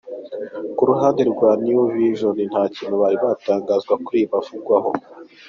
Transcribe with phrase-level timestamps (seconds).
[0.75, 4.89] Ku ruhande rwa ‘New Vision’ nta kintu bari batangaza kuri ibi bavugwaho.